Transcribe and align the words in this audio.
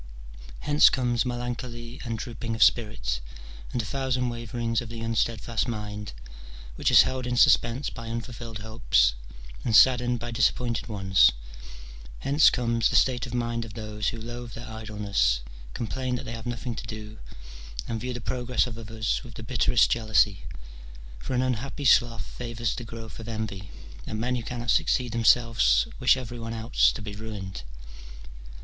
Hence 0.61 0.89
comes 0.89 1.25
melancholy 1.27 2.01
and 2.03 2.17
drooping 2.17 2.55
of 2.55 2.63
spirit, 2.63 3.19
and 3.71 3.79
a 3.79 3.85
thousand 3.85 4.29
waverings 4.29 4.81
of 4.81 4.89
the 4.89 5.01
unsteadfast 5.01 5.67
mind, 5.67 6.13
which 6.75 6.89
is 6.89 7.03
held 7.03 7.27
in 7.27 7.37
suspense 7.37 7.91
by 7.91 8.09
unfulfilled 8.09 8.61
hopes, 8.61 9.13
and 9.63 9.75
saddened 9.75 10.19
by 10.19 10.31
disap 10.31 10.55
pointed 10.55 10.87
ones: 10.87 11.33
hence 12.17 12.49
comes 12.49 12.89
the 12.89 12.95
state 12.95 13.27
of 13.27 13.35
mind 13.35 13.63
of 13.63 13.75
those 13.75 14.07
who 14.07 14.19
loathe 14.19 14.53
their 14.53 14.67
idleness, 14.67 15.41
complain 15.75 16.15
that 16.15 16.23
they 16.25 16.31
have 16.33 16.47
nothing 16.47 16.73
to 16.73 16.87
do, 16.87 17.19
and 17.87 18.01
view 18.01 18.11
the 18.11 18.19
progress 18.21 18.65
of 18.65 18.79
others 18.79 19.23
with 19.23 19.35
the 19.35 19.43
bitterest 19.43 19.91
jealousy: 19.91 20.45
for 21.19 21.35
an 21.35 21.43
unhappy 21.43 21.85
sloth 21.85 22.25
favours 22.25 22.73
the 22.73 22.83
growth 22.83 23.19
of 23.19 23.27
envy, 23.27 23.69
and 24.07 24.19
men 24.19 24.35
who 24.35 24.41
cannot 24.41 24.71
succeed 24.71 25.11
themselves 25.11 25.87
wish 25.99 26.17
every 26.17 26.39
one 26.39 26.55
else 26.55 26.91
to 26.91 27.03
be 27.03 27.13
ruined. 27.13 27.61